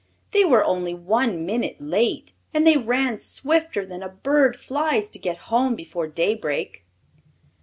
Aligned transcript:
"They 0.31 0.43
were 0.43 0.63
only 0.65 0.95
one 0.95 1.45
minute 1.45 1.77
late, 1.79 2.31
and 2.55 2.65
they 2.65 2.75
ran 2.75 3.19
swifter 3.19 3.85
than 3.85 4.01
a 4.01 4.09
bird 4.09 4.55
flies 4.57 5.11
to 5.11 5.19
get 5.19 5.37
home 5.53 5.75
before 5.75 6.07
daybreak." 6.07 6.87